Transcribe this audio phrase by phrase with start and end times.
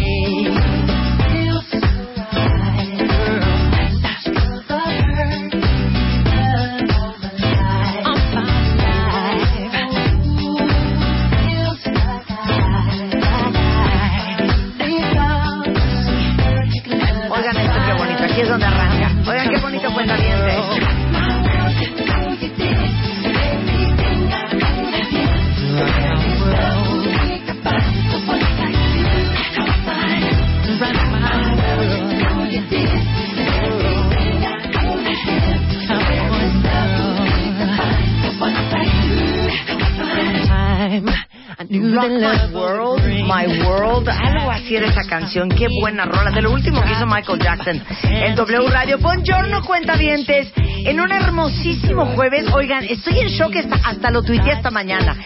[42.53, 46.93] World, My World, algo así era esa canción, qué buena rola, de lo último que
[46.93, 47.83] hizo Michael Jackson.
[48.03, 48.99] En W Radio.
[48.99, 54.71] Buongiorno, cuentavientes, en un hermosísimo jueves, oigan, estoy en shock, hasta, hasta lo tuiteé esta
[54.71, 55.17] mañana.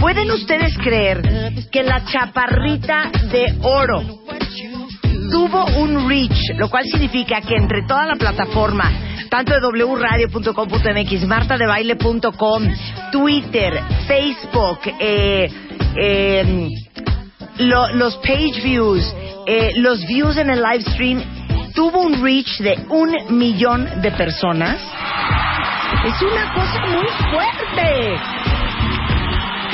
[0.00, 1.22] ¿Pueden ustedes creer
[1.70, 4.02] que la chaparrita de oro
[5.30, 8.90] tuvo un reach, lo cual significa que entre toda la plataforma,
[9.30, 12.62] tanto de wradio.com.mx, martadebaile.com,
[13.12, 15.50] Twitter, Facebook, eh,
[15.96, 16.68] eh,
[17.58, 19.14] lo- los page views,
[19.46, 21.22] eh, los views en el live stream,
[21.74, 24.80] tuvo un reach de un millón de personas.
[26.04, 28.18] Es una cosa muy fuerte.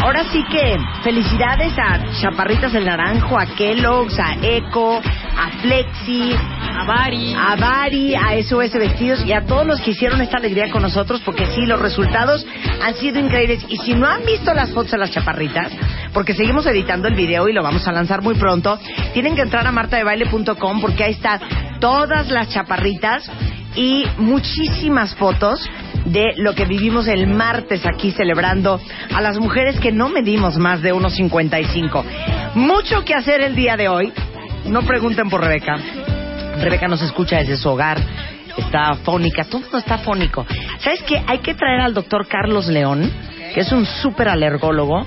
[0.02, 5.00] Ahora sí que felicidades a Chaparritas del Naranjo, a Kellogg's, a Eco,
[5.36, 10.20] a Flexi, a Bari, a Bari, a SOS Vestidos y a todos los que hicieron
[10.20, 12.46] esta alegría con nosotros, porque sí, los resultados
[12.82, 13.64] han sido increíbles.
[13.68, 15.72] Y si no han visto las fotos de las chaparritas,
[16.12, 18.78] porque seguimos editando el video y lo vamos a lanzar muy pronto,
[19.12, 21.40] tienen que entrar a martadebaile.com porque ahí están
[21.80, 23.30] todas las chaparritas
[23.76, 25.60] y muchísimas fotos
[26.04, 28.80] de lo que vivimos el martes aquí celebrando
[29.12, 32.04] a las mujeres que no medimos más de 1,55.
[32.54, 34.12] Mucho que hacer el día de hoy.
[34.66, 35.76] No pregunten por Rebeca.
[36.60, 37.98] Rebeca nos escucha desde su hogar.
[38.56, 40.46] Está fónica, todo está fónico.
[40.78, 41.22] ¿Sabes qué?
[41.26, 43.10] Hay que traer al doctor Carlos León,
[43.52, 45.04] que es un súper alergólogo,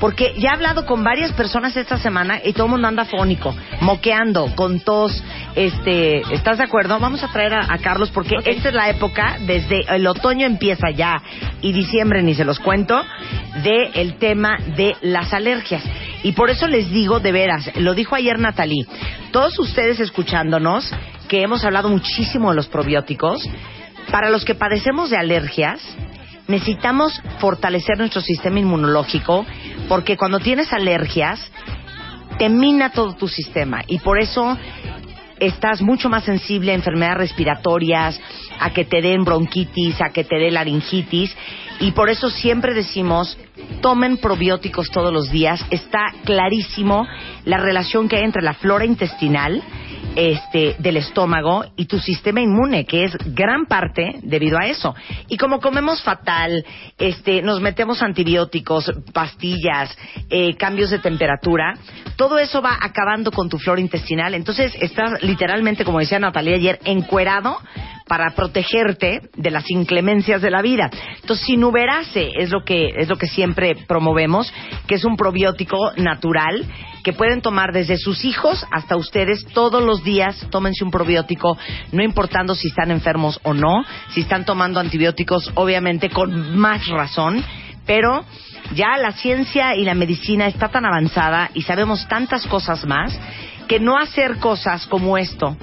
[0.00, 3.54] porque ya he hablado con varias personas esta semana y todo el mundo anda fónico,
[3.82, 5.22] moqueando, con tos.
[5.54, 6.98] Este, ¿Estás de acuerdo?
[6.98, 10.90] Vamos a traer a, a Carlos porque esta es la época, desde el otoño empieza
[10.90, 11.22] ya
[11.60, 13.04] y diciembre ni se los cuento,
[13.62, 15.84] de el tema de las alergias.
[16.22, 18.86] Y por eso les digo, de veras, lo dijo ayer Natalie,
[19.30, 20.90] todos ustedes escuchándonos,
[21.28, 23.48] que hemos hablado muchísimo de los probióticos,
[24.10, 25.80] para los que padecemos de alergias,
[26.50, 29.46] necesitamos fortalecer nuestro sistema inmunológico
[29.88, 31.40] porque cuando tienes alergias
[32.38, 34.58] te mina todo tu sistema y por eso
[35.38, 38.20] estás mucho más sensible a enfermedades respiratorias,
[38.58, 41.34] a que te den bronquitis, a que te dé laringitis
[41.80, 43.38] y por eso siempre decimos
[43.80, 45.64] tomen probióticos todos los días.
[45.70, 47.06] Está clarísimo
[47.44, 49.62] la relación que hay entre la flora intestinal
[50.16, 54.94] este, del estómago y tu sistema inmune, que es gran parte debido a eso.
[55.28, 56.64] Y como comemos fatal,
[56.98, 59.96] este, nos metemos antibióticos, pastillas,
[60.30, 61.74] eh, cambios de temperatura,
[62.16, 64.34] todo eso va acabando con tu flora intestinal.
[64.34, 67.58] Entonces estás literalmente, como decía Natalia ayer, encuerado
[68.10, 70.90] para protegerte de las inclemencias de la vida.
[71.20, 74.52] Entonces, Sinuberase es lo que es lo que siempre promovemos,
[74.88, 76.66] que es un probiótico natural
[77.04, 80.44] que pueden tomar desde sus hijos hasta ustedes todos los días.
[80.50, 81.56] Tómense un probiótico,
[81.92, 87.44] no importando si están enfermos o no, si están tomando antibióticos, obviamente con más razón,
[87.86, 88.24] pero
[88.74, 93.16] ya la ciencia y la medicina está tan avanzada y sabemos tantas cosas más
[93.68, 95.56] que no hacer cosas como esto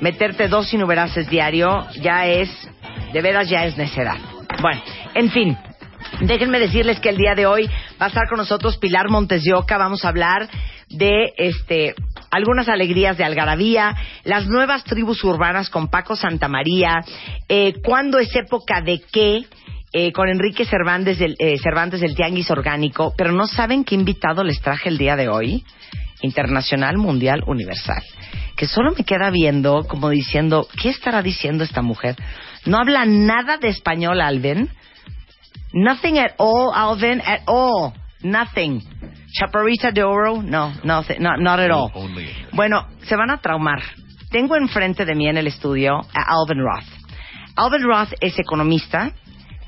[0.00, 2.50] meterte dos sinuberaces diario ya es,
[3.12, 4.16] de veras ya es necedad.
[4.60, 4.80] Bueno,
[5.14, 5.56] en fin,
[6.20, 7.66] déjenme decirles que el día de hoy
[8.00, 9.78] va a estar con nosotros Pilar Montes de Oca.
[9.78, 10.48] Vamos a hablar
[10.88, 11.94] de este
[12.30, 13.94] algunas alegrías de Algarabía,
[14.24, 17.00] las nuevas tribus urbanas con Paco Santamaría,
[17.48, 19.46] eh, cuándo es época de qué,
[19.92, 24.44] eh, con Enrique Cervantes del, eh, Cervantes del Tianguis Orgánico, pero no saben qué invitado
[24.44, 25.64] les traje el día de hoy.
[26.22, 28.02] Internacional, Mundial, Universal.
[28.56, 32.16] Que solo me queda viendo, como diciendo, ¿qué estará diciendo esta mujer?
[32.64, 34.70] No habla nada de español, Alvin.
[35.72, 37.92] Nothing at all, Alvin, at all.
[38.22, 38.82] Nothing.
[39.32, 41.92] Chaparrita de oro, no, no, no not at all.
[42.52, 43.82] Bueno, se van a traumar.
[44.30, 46.88] Tengo enfrente de mí en el estudio a Alvin Roth.
[47.56, 49.12] Alvin Roth es economista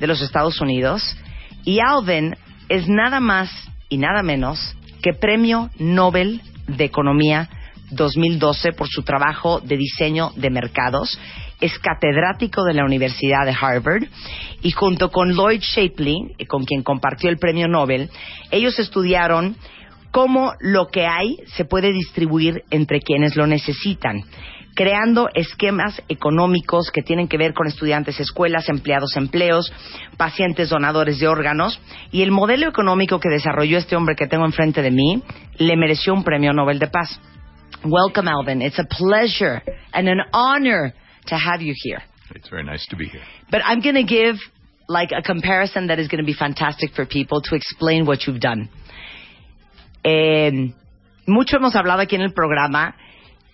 [0.00, 1.16] de los Estados Unidos
[1.64, 2.36] y Alvin
[2.68, 3.50] es nada más
[3.88, 7.48] y nada menos que Premio Nobel de Economía
[7.90, 11.18] 2012 por su trabajo de diseño de mercados.
[11.60, 14.04] Es catedrático de la Universidad de Harvard
[14.62, 18.10] y junto con Lloyd Shapley, con quien compartió el premio Nobel,
[18.50, 19.56] ellos estudiaron
[20.10, 24.24] cómo lo que hay se puede distribuir entre quienes lo necesitan
[24.78, 29.72] creando esquemas económicos que tienen que ver con estudiantes, escuelas, empleados, empleos,
[30.16, 31.80] pacientes, donadores de órganos.
[32.12, 35.20] Y el modelo económico que desarrolló este hombre que tengo enfrente de mí
[35.56, 37.20] le mereció un premio Nobel de Paz.
[37.84, 38.60] Welcome, Alvin.
[38.60, 40.92] It's a pleasure and an honor
[41.26, 42.02] to have you here.
[42.34, 43.22] It's very nice to be here.
[43.50, 44.36] But I'm going to give
[44.88, 48.40] like a comparison that is going to be fantastic for people to explain what you've
[48.40, 48.68] done.
[50.04, 50.72] Eh,
[51.26, 52.96] mucho hemos hablado aquí en el programa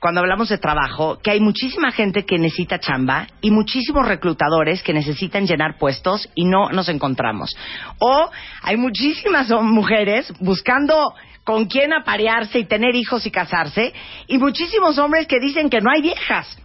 [0.00, 4.92] cuando hablamos de trabajo, que hay muchísima gente que necesita chamba y muchísimos reclutadores que
[4.92, 7.56] necesitan llenar puestos y no nos encontramos.
[7.98, 8.30] O
[8.62, 11.14] hay muchísimas mujeres buscando
[11.44, 13.92] con quién aparearse y tener hijos y casarse
[14.26, 16.56] y muchísimos hombres que dicen que no hay viejas.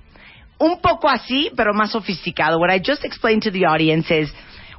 [0.58, 2.60] Un poco así, pero más sofisticado.
[2.60, 4.30] What I just explained to the audience is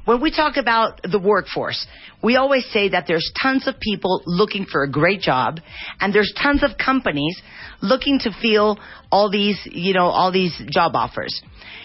[0.05, 1.87] when we talk about the workforce,
[2.23, 5.59] we always say that there's tons of people looking for a great job
[5.99, 7.41] and there's tons of companies
[7.81, 8.79] looking to fill
[9.11, 11.41] all these, you know, all these job offers.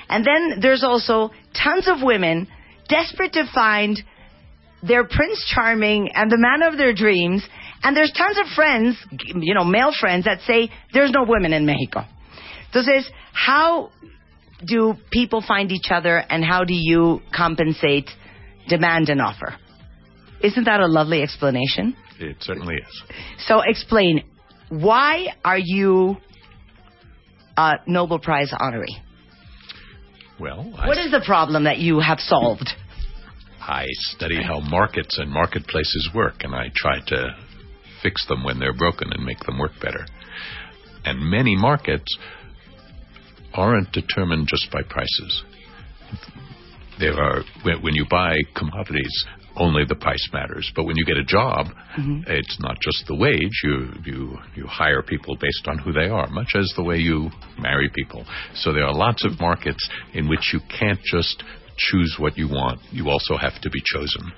[0.09, 2.49] And then there's also tons of women
[2.89, 3.99] desperate to find
[4.83, 7.43] their prince charming and the man of their dreams.
[7.87, 8.97] And there's tons of friends,
[9.37, 12.05] you know, male friends that say there's no women in Mexico.
[12.73, 13.93] Entonces, how
[14.67, 18.11] do people find each other and how do you compensate
[18.69, 19.55] demand and offer?
[20.43, 21.97] Isn't that a lovely explanation?
[22.19, 23.03] It certainly is.
[23.47, 24.25] So explain
[24.69, 26.17] why are you
[27.57, 28.97] a Nobel Prize honoree?
[30.41, 32.69] Well, what is the problem that you have solved?
[33.61, 37.46] I study how markets and marketplaces work, and I try to
[38.07, 40.07] fix them when they're broken and make them work better.
[41.05, 42.17] And many markets
[43.53, 45.43] aren't determined just by prices.
[47.01, 47.43] There are
[47.83, 50.71] when you buy commodities, only the price matters.
[50.75, 51.67] But when you get a job,
[51.99, 52.23] mm-hmm.
[52.27, 53.61] it's not just the wage.
[53.65, 57.31] You you you hire people based on who they are, much as the way you
[57.59, 58.25] marry people.
[58.55, 61.43] So there are lots of markets in which you can't just
[61.77, 62.81] choose what you want.
[62.93, 64.33] You also have to be chosen.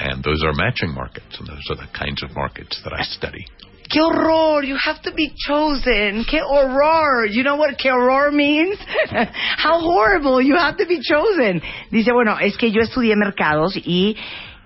[0.00, 3.46] And those are matching markets, and those are the kinds of markets that I study.
[3.88, 4.64] ¡Qué horror!
[4.64, 6.24] You have to be chosen.
[6.24, 7.26] ¡Qué horror!
[7.26, 8.78] You know what qué horror means?
[9.56, 10.40] How horrible!
[10.40, 11.62] You have to be chosen.
[11.90, 14.16] Dice, bueno, es que yo estudié mercados y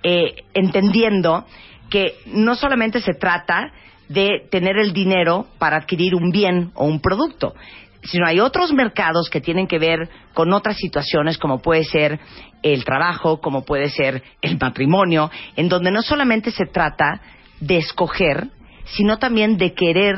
[0.02, 1.44] eh, entendiendo
[1.90, 3.72] que no solamente se trata
[4.08, 7.54] de tener el dinero para adquirir un bien o un producto,
[8.02, 12.18] sino hay otros mercados que tienen que ver con otras situaciones como puede ser
[12.62, 17.20] el trabajo, como puede ser el matrimonio, en donde no solamente se trata
[17.60, 18.48] de escoger,
[18.84, 20.16] sino también de querer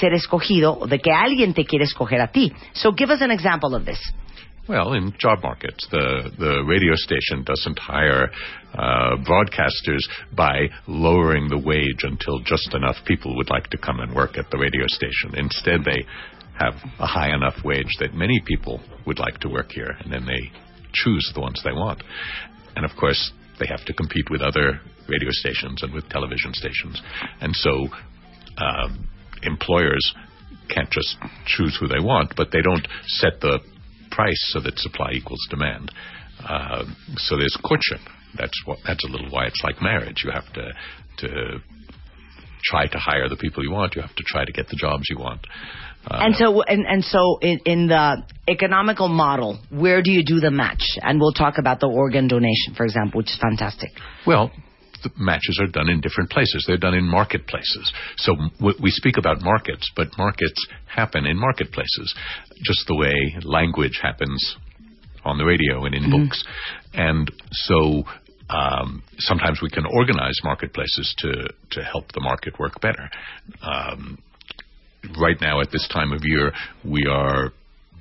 [0.00, 2.52] ser escogido o de que alguien te quiere escoger a ti.
[2.72, 4.00] So give us an example of this.
[4.68, 8.30] Well, in job markets, the, the radio station doesn't hire
[8.72, 14.14] uh, broadcasters by lowering the wage until just enough people would like to come and
[14.14, 15.34] work at the radio station.
[15.36, 16.06] Instead, they
[16.58, 20.26] have a high enough wage that many people would like to work here, and then
[20.26, 20.50] they
[20.92, 22.02] choose the ones they want.
[22.76, 27.00] And of course, they have to compete with other radio stations and with television stations.
[27.40, 27.88] And so
[28.58, 29.08] um,
[29.42, 30.14] employers
[30.68, 31.16] can't just
[31.46, 33.58] choose who they want, but they don't set the
[34.10, 35.90] price so that supply equals demand.
[36.46, 36.84] Uh,
[37.16, 38.00] so there's courtship.
[38.38, 38.78] That's what.
[38.86, 40.22] That's a little why it's like marriage.
[40.24, 40.72] You have to
[41.18, 41.58] to
[42.64, 43.94] try to hire the people you want.
[43.94, 45.46] You have to try to get the jobs you want.
[46.04, 50.40] Uh, and so, and, and so, in, in, the economical model, where do you do
[50.40, 50.82] the match?
[51.00, 53.90] And we'll talk about the organ donation, for example, which is fantastic.
[54.26, 54.50] Well,
[55.02, 56.64] the matches are done in different places.
[56.66, 57.92] They're done in marketplaces.
[58.16, 62.14] So we speak about markets, but markets happen in marketplaces,
[62.64, 64.56] just the way language happens
[65.24, 66.24] on the radio and in mm-hmm.
[66.24, 66.44] books.
[66.94, 68.04] And so
[68.50, 71.32] um, sometimes we can organize marketplaces to
[71.72, 73.08] to help the market work better.
[73.62, 74.18] Um,
[75.18, 76.52] right now, at this time of year,
[76.84, 77.52] we are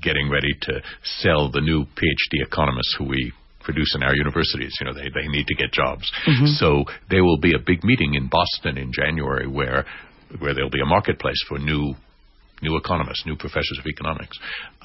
[0.01, 4.75] getting ready to sell the new PhD economists who we produce in our universities.
[4.79, 6.11] You know, they, they need to get jobs.
[6.27, 6.45] Mm-hmm.
[6.57, 9.85] So there will be a big meeting in Boston in January where
[10.39, 11.93] where there'll be a marketplace for new
[12.61, 14.37] new economists, new professors of economics.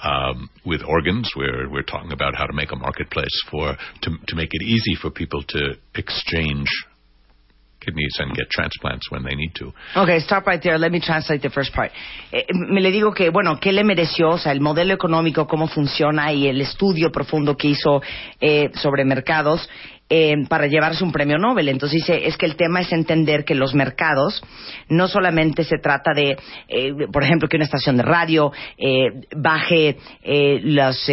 [0.03, 4.37] Um, with organs, we're we're talking about how to make a marketplace for to to
[4.37, 6.67] make it easy for people to exchange
[7.87, 9.47] kidneys and get transplants when they need.
[9.95, 10.79] Okay, stop right there.
[10.79, 11.93] Let me translate the first part.
[12.33, 14.31] Eh, me le digo que, bueno, ¿qué le mereció?
[14.31, 18.03] O sea, el modelo económico, cómo funciona y el estudio profundo que hizo
[18.41, 19.69] eh, sobre mercados
[20.09, 21.69] eh, para llevarse un premio Nobel.
[21.69, 24.43] Entonces dice, es que el tema es entender que los mercados
[24.89, 26.37] no solamente se trata de,
[26.69, 31.11] eh, por ejemplo, que una estación de radio eh, baje eh, los,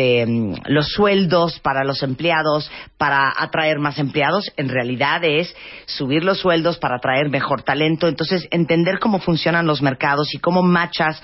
[0.66, 5.54] los sueldos para los empleados para atraer más empleados, en realidad es
[5.86, 8.08] subir los sueldos para atraer mejor talento.
[8.08, 11.22] Entonces, entender cómo funcionan los mercados y cómo machas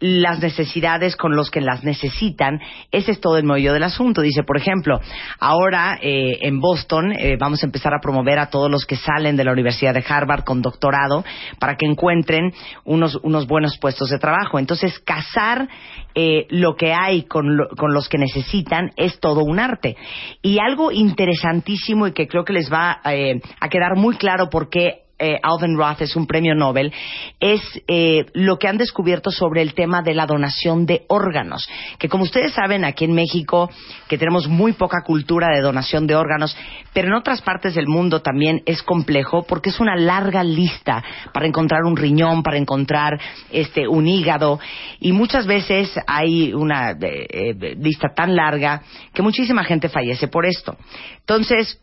[0.00, 4.22] las necesidades con los que las necesitan, ese es todo el meollo del asunto.
[4.22, 4.98] Dice, por ejemplo,
[5.38, 9.36] ahora eh, en Boston eh, vamos a empezar a promover a todos los que salen
[9.36, 11.24] de la Universidad de Harvard con doctorado
[11.58, 12.52] para que encuentren
[12.84, 14.58] unos, unos buenos puestos de trabajo.
[14.58, 15.68] Entonces, casar
[16.14, 19.96] eh, lo que hay con, con los que necesitan es todo un arte.
[20.42, 25.09] Y algo interesantísimo y que creo que les va a quedar muy claro por qué
[25.20, 26.92] eh, Alvin Roth es un premio Nobel,
[27.38, 31.68] es eh, lo que han descubierto sobre el tema de la donación de órganos.
[31.98, 33.70] Que como ustedes saben, aquí en México,
[34.08, 36.56] que tenemos muy poca cultura de donación de órganos,
[36.94, 41.46] pero en otras partes del mundo también es complejo porque es una larga lista para
[41.46, 43.20] encontrar un riñón, para encontrar
[43.52, 44.58] este, un hígado,
[45.00, 50.76] y muchas veces hay una eh, lista tan larga que muchísima gente fallece por esto.
[51.18, 51.78] Entonces,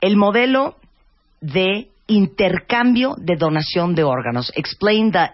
[0.00, 0.76] el modelo
[1.40, 4.50] de intercambio de donación de órganos.
[4.56, 5.30] Explain the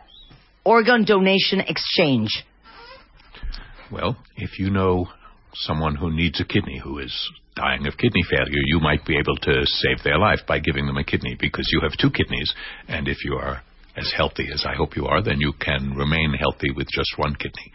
[0.65, 2.45] organ donation exchange.
[3.91, 5.09] Well, if you know
[5.55, 7.15] someone who needs a kidney who is
[7.55, 10.97] dying of kidney failure, you might be able to save their life by giving them
[10.97, 12.53] a kidney because you have two kidneys,
[12.89, 13.63] and if you are
[13.97, 17.37] as healthy as I hope you are, then you can remain healthy with just one
[17.37, 17.73] kidney.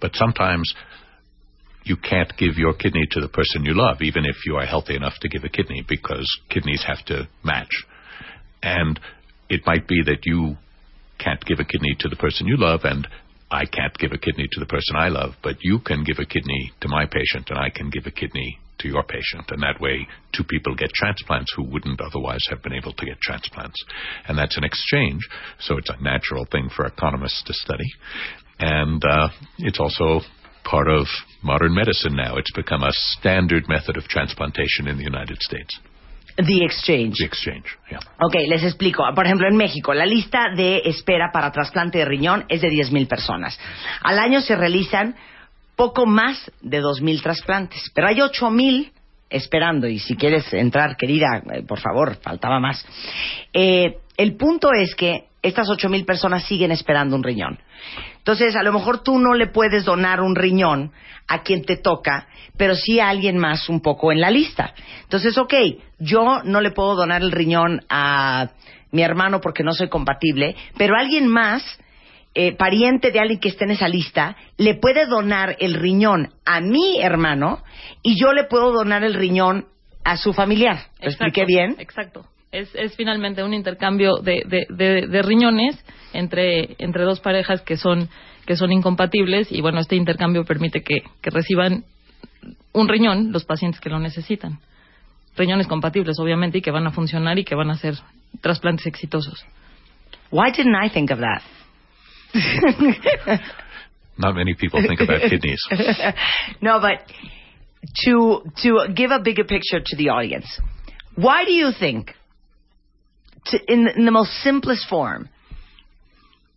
[0.00, 0.72] But sometimes
[1.82, 4.94] you can't give your kidney to the person you love, even if you are healthy
[4.94, 7.70] enough to give a kidney, because kidneys have to match.
[8.62, 9.00] And
[9.48, 10.56] it might be that you
[11.18, 13.06] can't give a kidney to the person you love, and
[13.50, 16.24] I can't give a kidney to the person I love, but you can give a
[16.24, 19.50] kidney to my patient, and I can give a kidney to your patient.
[19.50, 23.20] And that way, two people get transplants who wouldn't otherwise have been able to get
[23.20, 23.84] transplants.
[24.28, 25.20] And that's an exchange,
[25.58, 27.90] so it's a natural thing for economists to study.
[28.58, 30.20] And uh, it's also
[30.64, 31.06] part of
[31.42, 32.36] modern medicine now.
[32.36, 35.78] It's become a standard method of transplantation in the United States.
[36.36, 37.16] The Exchange.
[37.18, 38.00] The Exchange, yeah.
[38.20, 39.02] Ok, les explico.
[39.14, 43.08] Por ejemplo, en México, la lista de espera para trasplante de riñón es de 10.000
[43.08, 43.58] personas.
[44.02, 45.16] Al año se realizan
[45.76, 48.92] poco más de 2.000 trasplantes, pero hay 8.000
[49.30, 49.86] esperando.
[49.86, 52.84] Y si quieres entrar, querida, eh, por favor, faltaba más.
[53.52, 57.58] Eh, el punto es que estas 8.000 personas siguen esperando un riñón.
[58.18, 60.92] Entonces, a lo mejor tú no le puedes donar un riñón
[61.26, 64.74] a quien te toca, pero sí a alguien más un poco en la lista.
[65.02, 65.54] Entonces, ok,
[65.98, 68.50] yo no le puedo donar el riñón a
[68.90, 71.62] mi hermano porque no soy compatible, pero alguien más,
[72.34, 76.60] eh, pariente de alguien que esté en esa lista, le puede donar el riñón a
[76.60, 77.62] mi hermano
[78.02, 79.66] y yo le puedo donar el riñón
[80.04, 80.88] a su familiar.
[81.00, 81.76] ¿Lo expliqué bien?
[81.78, 82.26] Exacto.
[82.52, 85.78] Es, es finalmente un intercambio de, de, de, riñones
[86.12, 88.08] entre, entre dos parejas que son,
[88.44, 91.84] que son incompatibles y bueno, este intercambio permite que, que reciban
[92.72, 94.58] un riñón los pacientes que lo necesitan.
[95.36, 97.94] Riñones compatibles, obviamente, y que van a funcionar y que van a ser
[98.40, 99.46] trasplantes exitosos.
[100.32, 101.42] Why didn't I think of that?
[104.18, 105.60] Not many people think about kidneys.
[106.60, 107.06] no, but
[108.04, 110.46] to to give a bigger picture to the audience,
[111.16, 112.14] why do you think
[113.46, 115.28] to, in, in the most simplest form,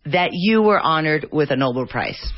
[0.06, 2.32] that you were honored with a Nobel Prize.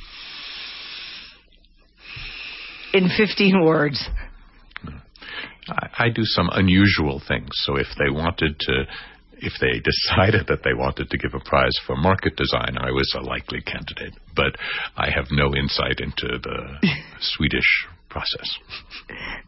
[2.97, 4.09] in 15 words.
[5.69, 7.51] I, I do some unusual things.
[7.65, 8.85] So if they wanted to,
[9.39, 13.15] if they decided that they wanted to give a prize for market design, I was
[13.17, 14.15] a likely candidate.
[14.35, 14.57] But
[14.97, 16.89] I have no insight into the
[17.21, 18.49] Swedish process.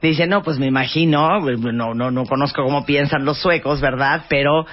[0.01, 4.25] Dice, no, pues me imagino, no, no, no conozco cómo piensan los suecos, ¿verdad?
[4.29, 4.67] Pero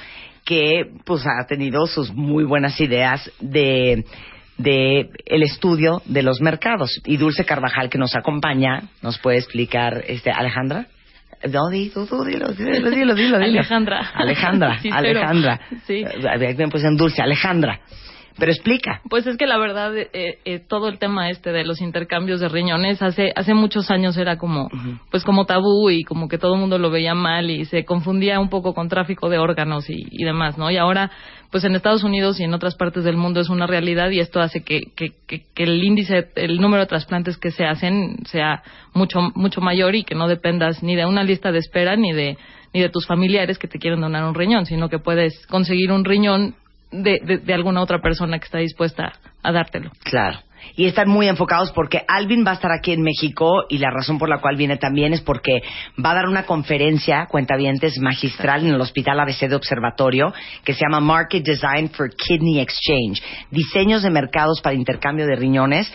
[0.44, 4.06] que pues ha tenido sus muy buenas ideas de
[4.58, 7.02] de el estudio de los mercados.
[7.06, 10.88] Y Dulce Carvajal, que nos acompaña, nos puede explicar, este, Alejandra.
[11.52, 13.38] No, di, tú, tú, dilo, dilo, dilo, dilo, dilo.
[13.38, 14.12] Alejandra.
[14.14, 15.60] Alejandra, Alejandra.
[15.86, 16.04] sí.
[16.58, 17.82] Me puse en Dulce, Alejandra.
[18.38, 19.02] Pero explica.
[19.10, 22.50] Pues es que la verdad, eh, eh, todo el tema este de los intercambios de
[22.50, 24.70] riñones hace hace muchos años era como,
[25.10, 28.40] pues como tabú y como que todo el mundo lo veía mal y se confundía
[28.40, 30.70] un poco con tráfico de órganos y, y demás, ¿no?
[30.70, 31.12] Y ahora,
[31.50, 34.42] pues en Estados Unidos y en otras partes del mundo es una realidad y esto
[34.42, 38.64] hace que, que, que, que el índice, el número de trasplantes que se hacen sea
[38.94, 42.38] mucho mucho mayor y que no dependas ni de una lista de espera ni de
[42.74, 46.04] ni de tus familiares que te quieren donar un riñón, sino que puedes conseguir un
[46.04, 46.56] riñón
[46.92, 49.14] de, de, de alguna otra persona que está dispuesta
[49.44, 49.92] a dártelo.
[50.04, 50.40] Claro.
[50.76, 54.18] Y están muy enfocados porque Alvin va a estar aquí en México y la razón
[54.18, 55.62] por la cual viene también es porque
[56.04, 60.82] va a dar una conferencia, cuentavientes, magistral en el Hospital ABC de Observatorio que se
[60.82, 63.22] llama Market Design for Kidney Exchange.
[63.52, 65.92] Diseños de mercados para intercambio de riñones.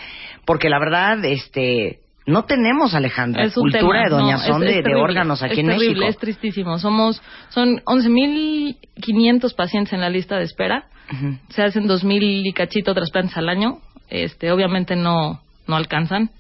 [0.47, 4.71] Porque la verdad, este, no tenemos, Alejandra, Es cultura tema, de no, doñazón es- de,
[4.71, 6.09] es de terrible, órganos aquí es en terrible, México.
[6.09, 6.79] Es tristísimo.
[6.79, 7.21] Somos,
[7.51, 10.85] son 11.500 pacientes en la lista de espera.
[11.49, 13.79] Se hacen 2.000 y cachito trasplantes al año.
[14.09, 16.31] Este, obviamente no, no alcanzan.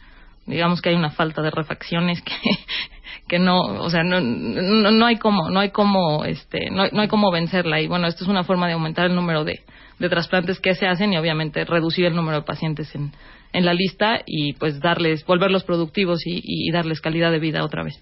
[0.46, 2.32] Digamos que hay una falta de refacciones que,
[3.28, 7.00] que no, o sea, no, no, no hay cómo, no hay cómo, este, no, no
[7.02, 7.80] hay cómo vencerla.
[7.80, 9.60] Y bueno, esto es una forma de aumentar el número de,
[9.98, 13.12] de trasplantes que se hacen y obviamente reducir el número de pacientes en,
[13.52, 17.82] en la lista y pues darles, volverlos productivos y, y darles calidad de vida otra
[17.82, 18.00] vez.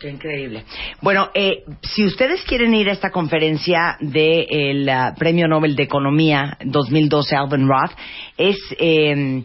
[0.00, 0.64] Qué increíble.
[1.00, 7.36] Bueno, eh, si ustedes quieren ir a esta conferencia del Premio Nobel de Economía 2012
[7.36, 7.92] Alvin Roth,
[8.36, 9.44] es eh,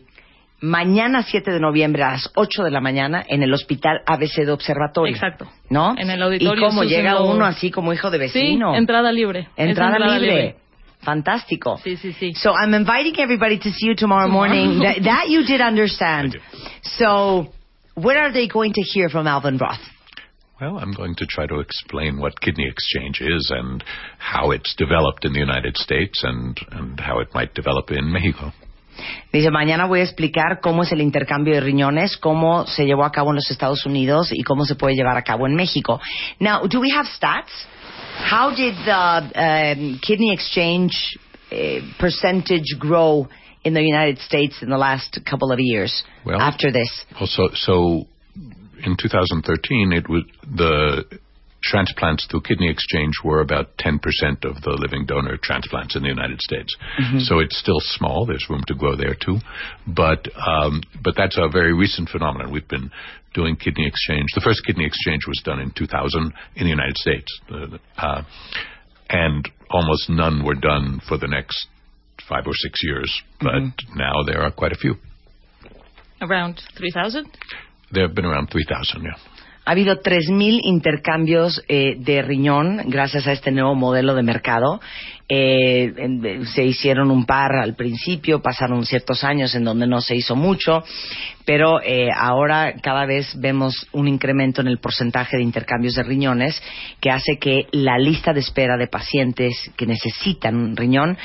[0.61, 4.51] mañana 7 de noviembre a las 8 de la mañana en el Hospital ABC de
[4.51, 5.13] Observatorio.
[5.13, 5.49] Exacto.
[5.69, 5.95] ¿No?
[5.97, 8.73] En el auditorio Y cómo llega uno así como hijo de vecino.
[8.73, 9.47] Sí, entrada libre.
[9.55, 10.55] Es Entrada libre.
[11.01, 11.79] Fantástico.
[11.83, 12.33] Sí, sí, sí.
[12.35, 14.49] So I'm inviting everybody to see you tomorrow Tomorrow.
[14.49, 14.79] morning.
[14.79, 16.35] That, that you did understand.
[16.35, 16.71] I did.
[16.97, 17.47] So,
[17.95, 19.79] what are they going to hear from Alvin Roth?
[20.59, 23.81] Well, I'm going to try to explain what kidney exchange is and
[24.17, 28.51] how it's developed in the United States and, and how it might develop in Mexico.
[29.31, 33.11] Dice, mañana voy a explicar cómo es el intercambio de riñones, cómo se llevó a
[33.13, 36.01] cabo en los Estados Unidos y cómo se puede llevar a cabo en México.
[36.41, 37.49] Now, do we have stats?
[38.19, 40.91] How did the um, kidney exchange
[41.51, 43.27] uh, percentage grow
[43.63, 47.05] in the United States in the last couple of years Well- after this?
[47.19, 48.05] Also, so
[48.83, 51.05] in 2013, it was the
[51.61, 53.95] transplants through kidney exchange were about 10%
[54.45, 56.75] of the living donor transplants in the United States.
[57.27, 58.25] So it's still small.
[58.25, 59.37] There's room to grow there too,
[59.87, 62.51] but um, but that's a very recent phenomenon.
[62.51, 62.91] We've been
[63.33, 64.27] doing kidney exchange.
[64.35, 68.23] The first kidney exchange was done in 2000 in the United States, uh, uh,
[69.09, 71.67] and almost none were done for the next
[72.27, 73.21] five or six years.
[73.39, 73.53] But
[73.95, 74.95] now there are quite a few.
[76.21, 77.25] Around 3,000.
[77.91, 79.11] There have been around 3,000, yeah.
[79.69, 84.81] Ha habido 3.000 intercambios eh, de riñón gracias a este nuevo modelo de mercado.
[85.31, 90.15] Eh, en- se hicieron un par al principio, pasaron ciertos años en donde no se
[90.15, 90.83] hizo mucho,
[91.45, 96.59] pero eh, ahora cada vez vemos un incremento en el porcentaje de intercambios de riñones
[96.99, 101.15] que hace que la lista de espera de pacientes que necesitan un riñón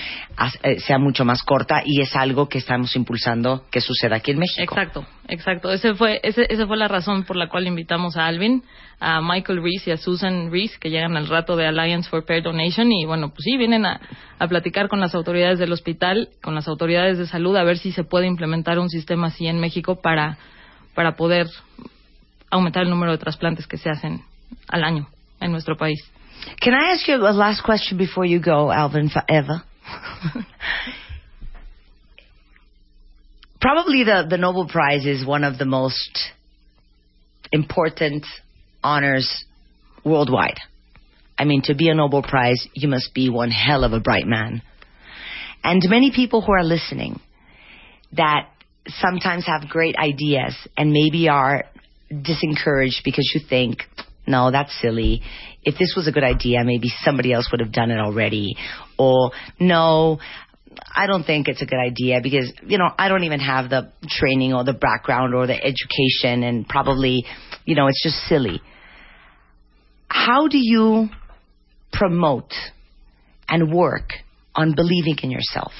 [0.62, 4.38] eh, sea mucho más corta y es algo que estamos impulsando que suceda aquí en
[4.38, 4.62] México.
[4.74, 5.72] Exacto, exacto.
[5.72, 8.62] Ese fue, ese, esa fue la razón por la cual invitamos a Alvin,
[9.00, 12.42] a Michael Reese y a Susan Reese, que llegan al rato de Alliance for Pair
[12.42, 12.90] Donation.
[12.92, 13.93] Y bueno, pues sí, vienen a,
[14.38, 17.92] a platicar con las autoridades del hospital, con las autoridades de salud, a ver si
[17.92, 20.38] se puede implementar un sistema así en México para,
[20.94, 21.46] para poder
[22.50, 24.22] aumentar el número de trasplantes que se hacen
[24.68, 25.08] al año
[25.40, 26.00] en nuestro país.
[26.60, 29.64] Can I ask you a last question before you go, Alvin Eva?
[33.60, 36.18] Probably the, the Nobel Prize is one of the most
[37.50, 38.26] important
[38.82, 39.44] honors
[40.04, 40.58] worldwide.
[41.38, 44.26] I mean, to be a Nobel Prize, you must be one hell of a bright
[44.26, 44.62] man.
[45.62, 47.20] And many people who are listening
[48.12, 48.48] that
[48.86, 51.64] sometimes have great ideas and maybe are
[52.12, 53.78] disencouraged because you think,
[54.26, 55.22] no, that's silly.
[55.62, 58.56] If this was a good idea, maybe somebody else would have done it already.
[58.98, 60.18] Or, no,
[60.94, 63.90] I don't think it's a good idea because, you know, I don't even have the
[64.06, 67.24] training or the background or the education and probably,
[67.64, 68.60] you know, it's just silly.
[70.08, 71.08] How do you
[71.96, 72.52] promote
[73.48, 74.10] and work
[74.54, 75.72] on believing in yourself?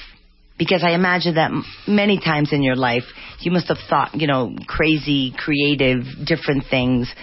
[0.57, 1.51] Because I imagine that
[1.87, 3.03] many times in your life
[3.41, 7.13] you must have thought, you know, crazy, creative, different things.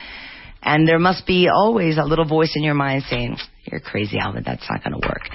[0.63, 4.45] And there must be always a little voice in your mind saying, "You're crazy, Alvin.
[4.45, 5.29] That's not going to work."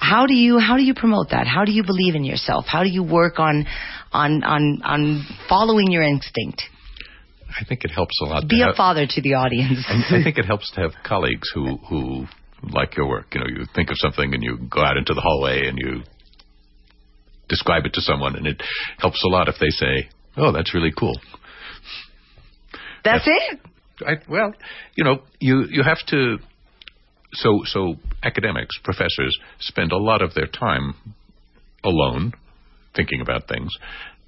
[0.00, 1.46] How do you how do you promote that?
[1.46, 2.64] How do you believe in yourself?
[2.66, 3.66] How do you work on
[4.12, 6.62] on on on following your instinct?
[7.48, 8.48] I think it helps a lot.
[8.48, 9.84] Be a have, father to the audience.
[9.88, 12.26] I I think it helps to have colleagues who who
[12.62, 13.34] like your work.
[13.34, 16.02] You know, you think of something and you go out into the hallway and you
[17.48, 18.62] describe it to someone, and it
[18.98, 21.18] helps a lot if they say, "Oh, that's really cool."
[23.04, 23.60] That's it.
[24.06, 24.54] I, well,
[24.94, 26.38] you know, you you have to.
[27.32, 30.94] So so academics, professors spend a lot of their time
[31.84, 32.32] alone
[32.94, 33.70] thinking about things,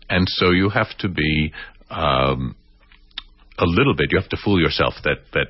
[0.08, 1.52] and so you have to be
[1.90, 2.54] um,
[3.58, 4.08] a little bit.
[4.12, 5.48] You have to fool yourself that that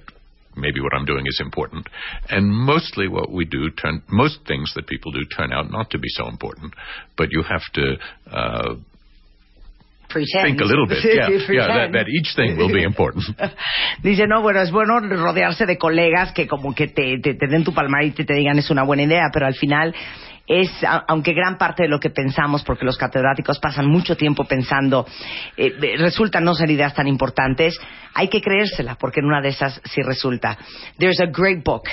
[0.57, 1.89] maybe what I'm doing is important,
[2.29, 5.99] and mostly what we do turn most things that people do turn out not to
[5.99, 6.75] be so important,
[7.17, 7.97] but you have to.
[8.31, 8.75] Uh,
[10.09, 10.45] Pretend.
[10.45, 11.67] Think a little bit, yeah, yeah.
[11.69, 13.25] That, that each thing will be important.
[14.03, 17.65] Dice, no, bueno, es bueno rodearse de colegas que como que te, te, te den
[17.65, 19.95] tu palmadita y te digan es una buena idea, pero al final
[20.47, 20.71] es,
[21.09, 25.07] aunque gran parte de lo que pensamos, porque los catedráticos pasan mucho tiempo pensando,
[25.57, 27.79] eh, resultan no ser ideas tan importantes,
[28.15, 30.59] hay que creérsela, porque en una de esas sí resulta.
[30.99, 31.85] There's a great book.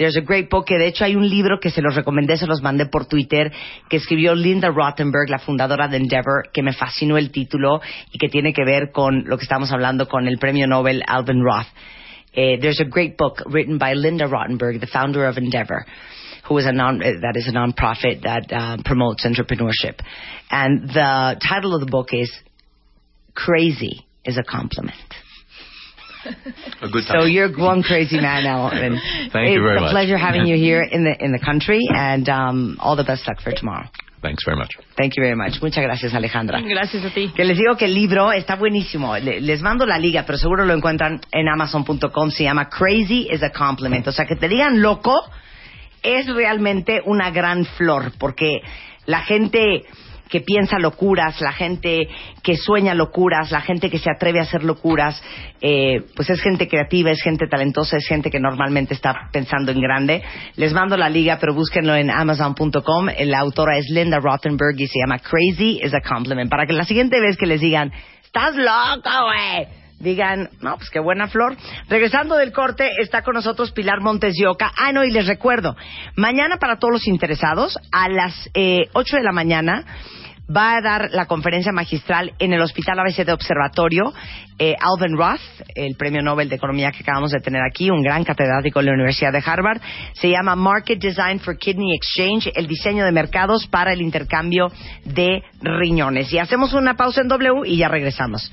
[0.00, 2.46] There's a great book, que de hecho hay un libro que se los recomendé, se
[2.46, 3.52] los mandé por Twitter,
[3.86, 8.30] que escribió Linda Rottenberg, la fundadora de Endeavor, que me fascinó el título y que
[8.30, 11.66] tiene que ver con lo que estamos hablando con el premio Nobel Alvin Roth.
[12.32, 15.84] Eh, there's a great book written by Linda Rottenberg, the founder of Endeavor,
[16.50, 20.00] who is a non, that is a nonprofit that uh, promotes entrepreneurship.
[20.50, 22.30] And the title of the book is
[23.34, 24.96] Crazy is a Compliment.
[26.82, 28.98] A good So you're one crazy man, Alvin.
[29.32, 29.92] Thank it's you very a much.
[29.92, 33.40] pleasure having you here in the in the country, and um, all the best luck
[33.40, 33.86] for tomorrow.
[34.20, 34.68] Thanks very much.
[34.98, 35.62] Thank you very much.
[35.62, 36.60] Muchas gracias, Alejandra.
[36.60, 37.32] Gracias a ti.
[37.34, 39.16] Que les digo que el libro está buenísimo.
[39.16, 42.30] Le- les mando la liga, pero seguro lo encuentran en Amazon.com.
[42.30, 44.06] Se llama Crazy is a Compliment.
[44.08, 45.14] O sea, que te digan loco
[46.02, 48.60] es realmente una gran flor, porque
[49.06, 49.84] la gente
[50.30, 52.08] que piensa locuras, la gente
[52.42, 55.20] que sueña locuras, la gente que se atreve a hacer locuras,
[55.60, 59.80] eh, pues es gente creativa, es gente talentosa, es gente que normalmente está pensando en
[59.80, 60.22] grande.
[60.54, 63.08] Les mando la liga, pero búsquenlo en Amazon.com.
[63.24, 66.48] La autora es Linda Rothenberg y se llama Crazy is a Compliment.
[66.48, 70.98] Para que la siguiente vez que les digan, estás loco, güey digan, no, pues qué
[70.98, 71.56] buena flor.
[71.88, 74.72] Regresando del corte, está con nosotros Pilar Montes de Oca.
[74.76, 75.76] Ah, no, y les recuerdo,
[76.16, 79.84] mañana para todos los interesados, a las eh, 8 de la mañana,
[80.54, 84.12] va a dar la conferencia magistral en el Hospital ABC de Observatorio
[84.58, 85.40] eh, Alvin Roth,
[85.74, 88.92] el premio Nobel de Economía que acabamos de tener aquí, un gran catedrático de la
[88.92, 89.80] Universidad de Harvard.
[90.12, 94.70] Se llama Market Design for Kidney Exchange, el diseño de mercados para el intercambio
[95.04, 96.32] de riñones.
[96.32, 98.52] Y hacemos una pausa en W y ya regresamos.